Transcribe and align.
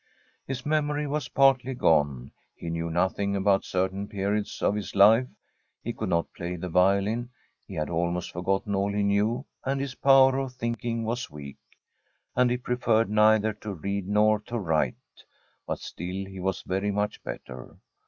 His 0.47 0.65
memory 0.65 1.05
was 1.05 1.27
partly 1.29 1.75
gone. 1.75 2.31
He 2.55 2.71
knew 2.71 2.89
nothing 2.89 3.35
about 3.35 3.63
certain 3.63 4.07
periods 4.07 4.59
of 4.63 4.73
his 4.73 4.95
life; 4.95 5.27
he 5.83 5.93
could 5.93 6.09
not 6.09 6.33
play 6.33 6.55
the 6.55 6.69
violin; 6.69 7.29
he 7.67 7.75
had 7.75 7.87
almost 7.87 8.31
forgot 8.31 8.65
ten 8.65 8.73
all 8.73 8.91
he 8.91 9.03
knew; 9.03 9.45
and 9.63 9.79
his 9.79 9.93
power 9.93 10.39
of 10.39 10.53
thinking 10.53 11.03
was 11.03 11.19
The 11.19 11.23
STORY 11.27 11.43
of 11.43 11.49
a 11.49 11.49
COUNTRY 11.49 11.61
HOUSE 11.75 12.33
weak; 12.33 12.37
and 12.41 12.49
he 12.49 12.57
preferred 12.57 13.09
neither 13.11 13.53
to 13.53 13.73
read 13.75 14.07
nor 14.07 14.39
to 14.39 14.57
write. 14.57 14.95
But 15.67 15.77
still 15.77 16.25
he 16.25 16.39
was 16.39 16.63
very 16.63 16.89
much 16.89 17.23
better. 17.23 17.75